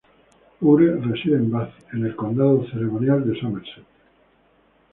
[0.61, 3.85] Ure reside en Bath, en el condado ceremonial de Somerset.